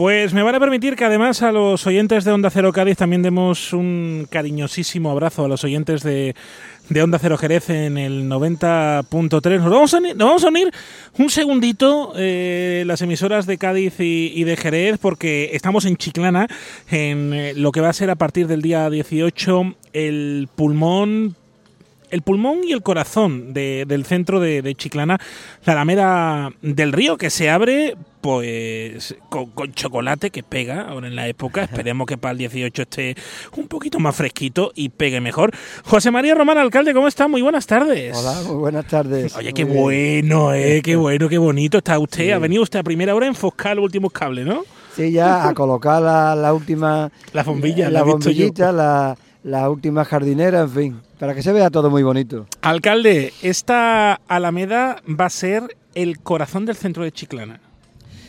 [0.00, 3.20] Pues me van a permitir que además a los oyentes de Onda Cero Cádiz también
[3.20, 6.34] demos un cariñosísimo abrazo a los oyentes de,
[7.02, 9.60] Onda Cero Jerez en el 90.3.
[9.60, 10.72] Nos vamos a, nos vamos a unir
[11.18, 16.48] un segundito eh, las emisoras de Cádiz y, de Jerez porque estamos en Chiclana
[16.90, 21.36] en eh, lo que va a ser a partir del día 18 el pulmón
[22.10, 25.18] el pulmón y el corazón del centro de, Chiclana,
[25.64, 31.26] la Alameda del Río, que se abre pues con, chocolate que pega ahora en la
[31.26, 31.62] época.
[31.62, 33.16] Esperemos que para el 18 esté
[33.56, 35.52] un poquito más fresquito y pegue mejor.
[35.84, 37.28] José María Román, alcalde, ¿cómo está?
[37.28, 38.16] Muy buenas tardes.
[38.16, 39.34] Hola, muy buenas tardes.
[39.36, 42.32] Oye, qué bueno, eh, qué bueno, qué bonito está usted.
[42.32, 44.64] Ha venido usted a primera hora a enfocar los últimos cables, ¿no?
[44.94, 47.10] Sí, ya a colocar la, última...
[47.32, 51.90] La bombilla, la, bombillita, la, la última jardinera, en fin para que se vea todo
[51.90, 52.46] muy bonito.
[52.62, 57.60] Alcalde, esta Alameda va a ser el corazón del centro de Chiclana.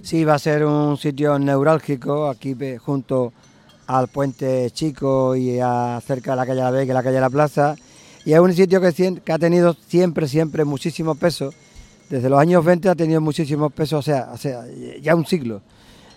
[0.00, 3.34] Sí, va a ser un sitio neurálgico aquí junto
[3.88, 7.28] al puente chico y a, cerca de la calle La Vega y la calle La
[7.28, 7.76] Plaza.
[8.24, 11.52] Y es un sitio que, ha tenido siempre, siempre muchísimo peso.
[12.08, 14.64] Desde los años 20 ha tenido muchísimo peso, o sea, sea
[15.02, 15.60] ya un siglo.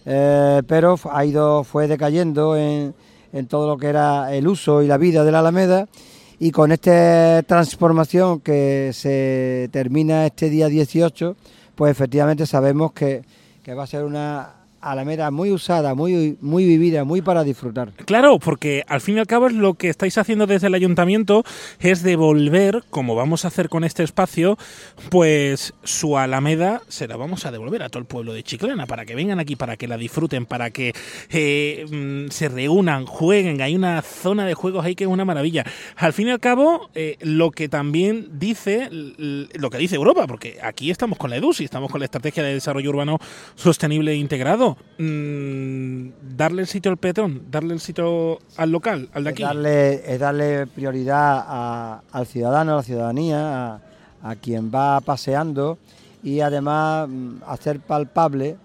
[0.05, 2.95] Eh, pero ha ido, fue decayendo en,
[3.33, 5.89] en todo lo que era el uso y la vida de la Alameda
[6.43, 11.35] y con esta transformación que se termina este día 18,
[11.75, 13.23] pues efectivamente sabemos que,
[13.61, 17.91] que va a ser una Alameda muy usada, muy, muy vivida, muy para disfrutar.
[18.05, 21.43] Claro, porque al fin y al cabo es lo que estáis haciendo desde el ayuntamiento
[21.79, 24.57] es devolver, como vamos a hacer con este espacio,
[25.09, 29.05] pues su Alameda se la vamos a devolver a todo el pueblo de Chiclana para
[29.05, 30.93] que vengan aquí, para que la disfruten, para que
[31.29, 33.61] eh, mm, se reúnan, jueguen.
[33.61, 35.63] Hay una zona de juegos ahí que es una maravilla.
[35.95, 40.57] Al fin y al cabo, eh, lo que también dice, lo que dice Europa, porque
[40.63, 43.19] aquí estamos con la EDUSI, estamos con la Estrategia de Desarrollo Urbano
[43.55, 49.23] Sostenible e Integrado Mm, darle el sitio al peatón, darle el sitio al local, al
[49.23, 49.43] de aquí.
[49.43, 53.81] Es darle, es darle prioridad al ciudadano, a la ciudadanía,
[54.23, 55.77] a, quien va paseando
[56.23, 58.57] y además mm, hacer palpable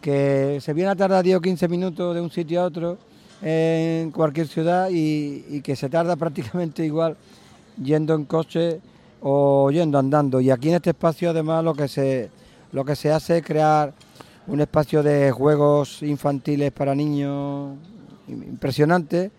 [0.00, 2.98] que se viene a tardar 10 o 15 minutos de un sitio a otro
[3.42, 7.16] en cualquier ciudad y, y que se tarda prácticamente igual
[7.82, 8.80] yendo en coche
[9.20, 10.40] o yendo andando.
[10.40, 12.30] Y aquí en este espacio además lo que se,
[12.72, 13.92] lo que se hace es crear
[14.46, 17.76] un espacio de juegos infantiles para niños
[18.28, 19.30] impresionante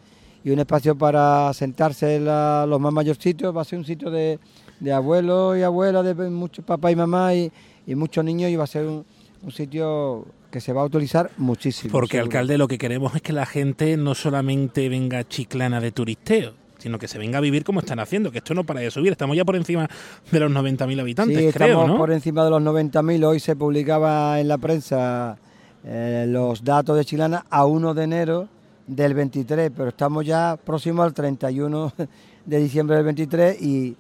[0.43, 3.55] y un espacio para sentarse los más mayorcitos.
[3.55, 4.39] Va a ser un sitio de,
[4.79, 7.51] de abuelos y abuelas, de muchos papás y mamás y,
[7.95, 9.05] muchos niños y va a ser un,
[9.41, 11.91] un sitio que se va a utilizar muchísimo.
[11.91, 16.53] Porque, alcalde, lo que queremos es que la gente no solamente venga chiclana de turisteo,
[16.83, 19.13] sino que se venga a vivir como están haciendo, que esto no para de subir.
[19.13, 19.89] Estamos ya por encima
[20.29, 23.25] de los 90.000 habitantes, sí, creo, estamos por encima de los 90.000.
[23.25, 25.38] Hoy se publicaba en la prensa
[25.85, 28.49] eh, los datos de Chilana a 1 de enero
[28.85, 31.94] del 23, pero estamos ya próximos al 31
[32.45, 33.95] de diciembre del 23 y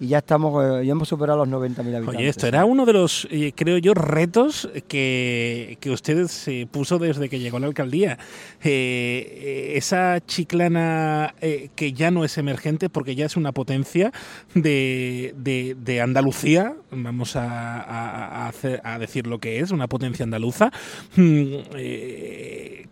[0.00, 2.08] y ya estamos eh, ya hemos superado los 90.000 habitantes.
[2.08, 6.98] Oye, esto era uno de los, eh, creo yo, retos que, que usted se puso
[6.98, 8.18] desde que llegó a la alcaldía.
[8.62, 11.34] Eh, esa chiclana
[11.74, 14.12] que ya no es emergente porque ya es una potencia
[14.54, 20.70] de, de, Andalucía, vamos a, a, decir lo que es, una potencia andaluza,
[21.16, 21.54] mm,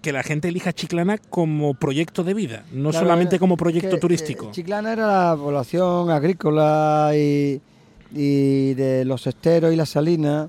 [0.06, 4.52] que la gente elija Chiclana como proyecto de vida, no solamente como proyecto turístico.
[4.52, 7.60] Chiclana era la población agrícola y,
[8.12, 10.48] de los esteros y las salinas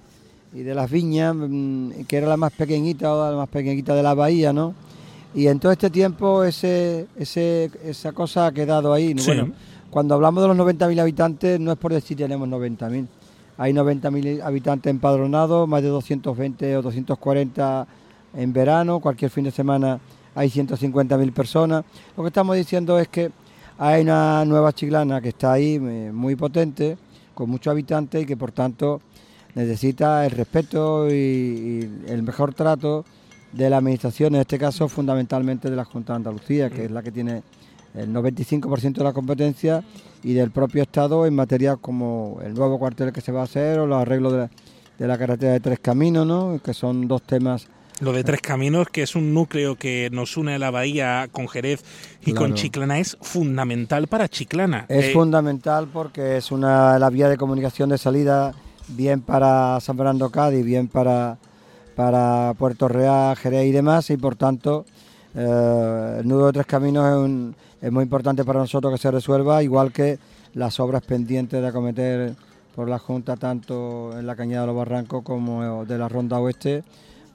[0.53, 4.03] y de las viñas, mm, que era la más pequeñita o la más pequeñita de
[4.03, 4.75] la bahía, ¿no?
[5.33, 9.15] Y en todo este tiempo ese, ese, esa cosa ha quedado ahí.
[9.25, 9.53] Bueno,
[9.89, 13.07] cuando hablamos de los 90.000 habitantes no es por decir tenemos 90.000.
[13.57, 17.87] Hay 90.000 habitantes empadronados, más de 220 o 240
[18.37, 19.99] en verano, cualquier fin de semana
[20.35, 21.83] hay 150.000 personas.
[22.15, 23.31] Lo que estamos diciendo es que
[23.79, 26.97] hay una nueva chiclana que está ahí eh, muy potente,
[27.33, 29.01] con muchos habitantes y que por tanto
[29.55, 33.05] necesita el respeto y, el mejor trato
[33.51, 37.01] de la administración, en este caso fundamentalmente de la Junta de Andalucía, que es la
[37.01, 37.41] que tiene
[37.95, 39.83] el 95% de la competencia
[40.23, 43.79] y del propio Estado en materia como el nuevo cuartel que se va a hacer
[43.79, 44.49] o los arreglos de la,
[44.99, 46.59] de la carretera de Tres Caminos, ¿no?
[46.63, 47.67] que son dos temas
[47.99, 51.47] lo de Tres Caminos, que es un núcleo que nos une a la bahía con
[51.47, 51.83] Jerez
[52.25, 54.85] y con Chiclana, es fundamental para Chiclana.
[54.87, 58.53] Es eh, fundamental porque es una la vía de comunicación de salida
[58.89, 61.37] bien para San Fernando Cádiz, bien para,
[61.95, 64.85] para Puerto Real, Jerez y demás, y por tanto
[65.35, 69.63] eh, el nudo de Tres Caminos es, es muy importante para nosotros que se resuelva,
[69.63, 70.19] igual que
[70.53, 72.35] las obras pendientes de acometer
[72.75, 76.83] por la Junta, tanto en la Cañada de los Barrancos como de la Ronda Oeste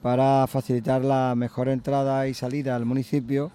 [0.03, 3.51] para facilitar la mejor entrada y salida al municipio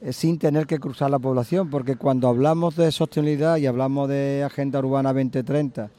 [0.00, 4.42] eh, sin tener que cruzar la población, porque cuando hablamos de sostenibilidad y hablamos de
[4.42, 5.90] Agenda Urbana 2030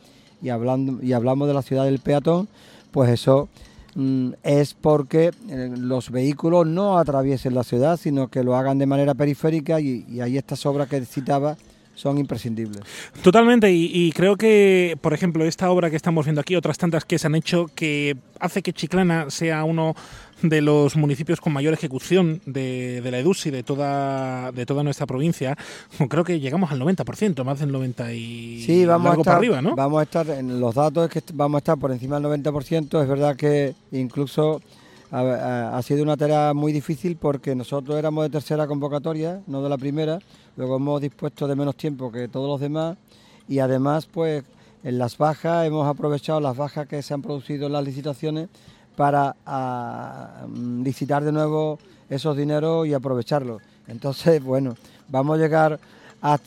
[0.42, 2.48] y, hablando, y hablamos de la ciudad del peatón,
[2.90, 3.50] pues eso
[3.94, 8.88] mm, es porque eh, los vehículos no atraviesen la ciudad, sino que lo hagan de
[8.88, 11.56] manera periférica y, y hay estas obras que citaba
[11.96, 12.82] son imprescindibles.
[13.22, 17.20] Totalmente, y, creo que, por ejemplo, esta obra que estamos viendo aquí, otras tantas que
[17.20, 19.96] se han hecho, que hace que Chiclana sea uno
[20.42, 25.58] de los municipios con mayor ejecución de, la EDUSI de toda, de toda nuestra provincia,
[26.10, 29.62] creo que llegamos al 90%, más del 90% y sí, vamos a estar, para arriba,
[29.62, 29.76] ¿no?
[29.76, 33.02] Vamos a estar, en los datos es que vamos a estar por encima del 90%,
[33.02, 34.62] es verdad que incluso
[35.14, 39.78] ha, sido una tarea muy difícil porque nosotros éramos de tercera convocatoria, no de la
[39.78, 40.20] primera,
[40.58, 42.98] luego hemos dispuesto de menos tiempo que todos los demás
[43.48, 44.44] y además pues
[44.84, 48.50] en las bajas hemos aprovechado las bajas que se han producido en las licitaciones
[48.96, 49.36] para
[50.84, 51.80] licitar de nuevo
[52.10, 53.62] esos dineros y aprovecharlos.
[53.88, 54.76] Entonces, bueno,
[55.10, 55.80] vamos a llegar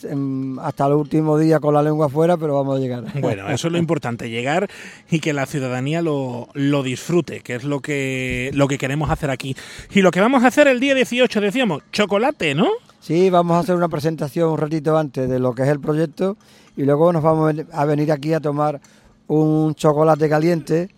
[0.05, 3.05] Em, hasta, el último día con la lengua afuera, pero vamos a llegar.
[3.21, 4.71] Bueno, eso es lo importante, llegar
[5.11, 9.31] y que la ciudadanía lo, lo disfrute, que es lo que, lo que queremos hacer
[9.31, 9.55] aquí.
[9.91, 12.69] Y lo que vamos a hacer el día 18, decíamos, chocolate, ¿no?
[13.07, 16.37] Sí, vamos a hacer una presentación un ratito antes de lo que es el proyecto
[16.77, 18.81] y luego nos vamos a venir aquí a tomar
[19.29, 20.89] un chocolate caliente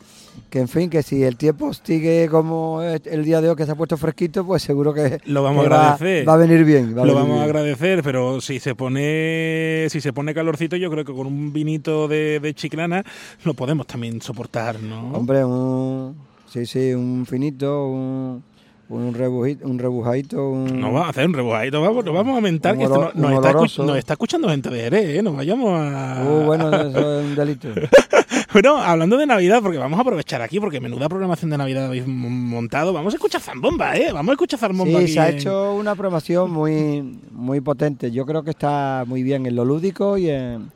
[0.48, 3.72] que en fin, que si el tiempo sigue como el día de hoy que se
[3.72, 6.26] ha puesto fresquito, pues seguro que lo vamos a agradecer.
[6.26, 6.94] Va, a venir bien.
[6.94, 11.12] lo vamos a agradecer, pero si se pone si se pone calorcito, yo creo que
[11.12, 13.04] con un vinito de, de chiclana
[13.44, 15.12] lo podemos también soportar, ¿no?
[15.12, 16.16] Hombre, un
[16.46, 18.42] sí, sí, un finito, un
[18.88, 20.48] un, rebujito, un rebujadito.
[20.48, 20.80] Un...
[20.80, 22.76] No vamos a hacer un rebujadito, vamos, nos vamos a aumentar.
[22.76, 25.22] que nos, está nos, está escuchando gente de Jerez, ¿eh?
[25.22, 26.24] Nos vayamos a.
[26.24, 27.68] Uh, bueno, eso es un delito.
[28.52, 32.06] bueno, hablando de Navidad, porque vamos a aprovechar aquí, porque menuda programación de Navidad habéis
[32.06, 32.92] montado.
[32.92, 34.10] Vamos a escuchar Zambomba, ¿eh?
[34.12, 35.00] Vamos a escuchar Zambomba.
[35.00, 38.10] Sí, se ha hecho una programación muy, muy potente.
[38.10, 40.70] Yo creo que está muy bien en lo lúdico y en,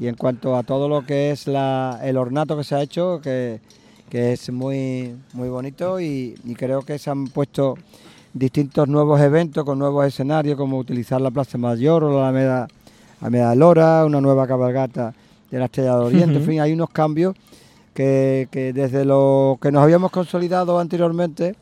[0.00, 3.20] y en cuanto a todo lo que es la, el ornato que se ha hecho,
[3.22, 3.60] que
[4.10, 7.76] que es muy, muy bonito y, creo que se han puesto
[8.32, 12.68] distintos nuevos eventos con nuevos escenarios, como utilizar la Plaza Mayor o la Alameda,
[13.20, 15.14] Alameda Lora, una nueva cabalgata
[15.50, 17.34] de la Estrella de Oriente, en fin, hay unos cambios
[17.94, 21.54] que, que, desde lo que nos habíamos consolidado anteriormente,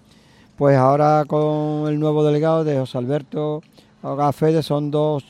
[0.57, 3.63] pues ahora con el nuevo delegado de José Alberto
[4.03, 5.25] Agafede son dos,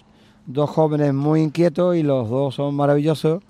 [0.46, 3.42] dos jóvenes muy inquietos y los dos son maravillosos.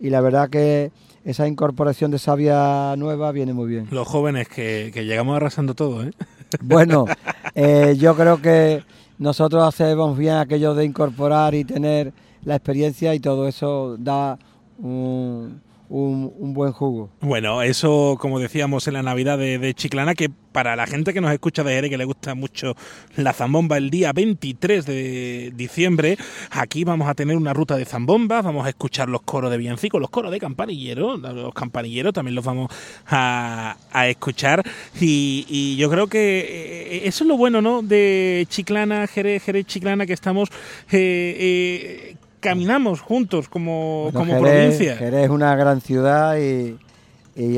[0.00, 0.90] Y la verdad que
[1.24, 3.88] esa incorporación de savia nueva viene muy bien.
[3.90, 6.10] Los jóvenes que, llegamos arrasando todo, ¿eh?
[6.60, 7.06] Bueno,
[7.54, 8.82] eh, yo creo que
[9.18, 12.12] nosotros hacemos bien aquello de incorporar y tener
[12.44, 14.38] la experiencia y todo eso da
[14.78, 17.10] un un, buen jugo.
[17.20, 21.32] Bueno, eso como decíamos en la Navidad de, Chiclana, que para la gente que nos
[21.32, 22.74] escucha de Jerez, que le gusta mucho
[23.16, 26.16] la zambomba, el día 23 de diciembre,
[26.50, 29.98] aquí vamos a tener una ruta de zambombas, vamos a escuchar los coros de Villancico,
[29.98, 32.70] los coros de campanilleros, los campanilleros también los vamos
[33.06, 34.62] a, escuchar
[35.00, 37.82] y, yo creo que eh, eso es lo bueno, ¿no?
[37.82, 40.48] De Chiclana, Jerez, Jerez Chiclana, que estamos
[40.90, 44.96] eh, eh, caminamos juntos como, como provincia.
[44.96, 46.76] Jerez es una gran ciudad y,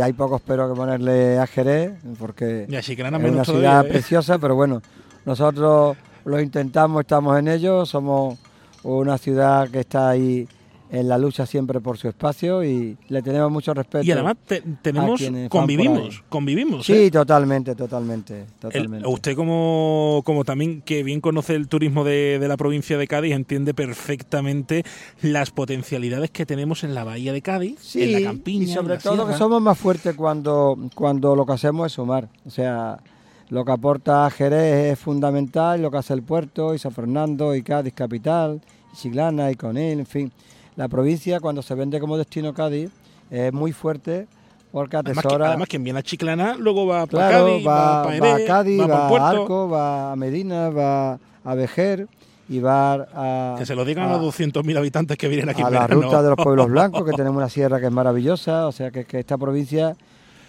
[0.00, 3.88] hay pocos pero que ponerle a Jerez, porque es una ciudad ¿eh?
[3.88, 4.80] preciosa, pero bueno,
[5.24, 8.38] nosotros lo intentamos, estamos en ello, somos
[8.84, 10.46] una ciudad que está ahí
[10.94, 14.04] en la lucha siempre por su espacio y le tenemos mucho respeto.
[14.04, 14.36] Y además
[14.80, 16.86] tenemos, convivimos, convivimos.
[16.86, 17.10] Sí, ¿eh?
[17.10, 18.46] totalmente, totalmente.
[18.60, 19.06] totalmente.
[19.08, 23.74] usted como, como también que bien conoce el turismo de, la provincia de Cádiz, entiende
[23.74, 24.84] perfectamente
[25.20, 28.64] las potencialidades que tenemos en la bahía de Cádiz, en la campiña.
[28.64, 32.28] Y sobre todo que somos más fuertes cuando, cuando lo que hacemos es sumar.
[32.46, 33.00] O sea,
[33.48, 37.62] lo que aporta Jerez es fundamental, lo que hace el puerto, y San Fernando, y
[37.62, 38.60] Cádiz capital,
[39.02, 40.32] y y Conil, en fin
[40.76, 42.90] la provincia cuando se vende como destino Cádiz
[43.30, 44.26] es muy fuerte
[44.72, 45.48] porque atesora...
[45.48, 49.06] Además, quien viene a Chiclana luego va para Cádiz, va, va, va, a Cádiz, va,
[49.06, 52.08] a Arco, va a Medina, va a Vejer
[52.48, 53.54] y va a...
[53.56, 55.62] Que se lo digan a, los 200.000 habitantes que vienen aquí.
[55.62, 58.72] A la ruta de los pueblos blancos, que tenemos una sierra que es maravillosa, o
[58.72, 59.96] sea que, que esta provincia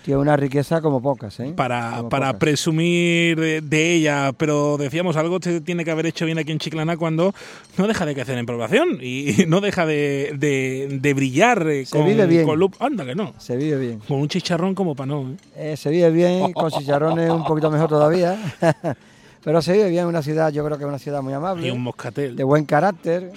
[0.05, 1.39] tiene una riqueza como pocas.
[1.39, 1.53] ¿eh?
[1.55, 6.51] Para, para presumir de, ella, pero decíamos algo que tiene que haber hecho bien aquí
[6.51, 7.33] en Chiclana cuando
[7.75, 12.27] no deja de crecer en población y no deja de, de, brillar se con, vive
[12.27, 12.47] bien.
[12.79, 13.33] Anda que no.
[13.39, 13.99] Se vive bien.
[14.07, 15.31] Con un chicharrón como para no.
[15.31, 15.73] ¿eh?
[15.73, 18.37] Eh, se vive bien, con chicharrones un poquito mejor todavía.
[19.43, 21.67] pero se vive bien en una ciudad, yo creo que es una ciudad muy amable.
[21.67, 22.35] Y un moscatel.
[22.35, 23.31] De buen carácter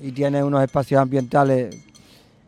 [0.00, 1.76] y tiene unos espacios ambientales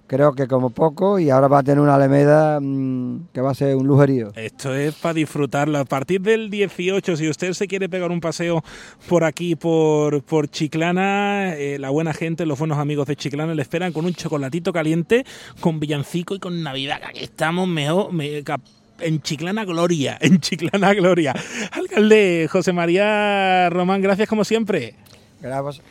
[0.06, 3.54] creo que como poco, y ahora va a tener una Alameda mm, que va a
[3.54, 4.32] ser un lujerío.
[4.36, 5.78] Esto es para disfrutarlo.
[5.78, 8.62] A partir del 18, si usted se quiere pegar un paseo
[9.08, 13.62] por aquí, por, por Chiclana, eh, la buena gente, los buenos amigos de Chiclana le
[13.62, 15.24] esperan con un chocolatito caliente,
[15.60, 17.00] con villancico y con Navidad.
[17.04, 18.12] Aquí estamos mejor.
[18.12, 18.42] Me,
[19.00, 21.34] en Chiclana Gloria, en Chiclana Gloria.
[21.72, 24.94] Alcalde José María Román, gracias como siempre.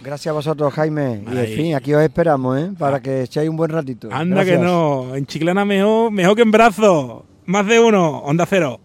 [0.02, 1.24] Gracias a vosotros, Jaime.
[1.32, 2.72] Y en fin, aquí os esperamos, ¿eh?
[2.78, 4.10] Para que echéis un buen ratito.
[4.12, 5.16] Anda que no.
[5.16, 7.26] En Chiclana mejor, mejor que en brazo.
[7.46, 8.20] Más de uno.
[8.20, 8.80] Onda cero.